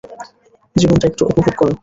জীবনটা 0.75 1.05
একটু 1.07 1.23
উপভোগ 1.31 1.53
করো। 1.59 1.73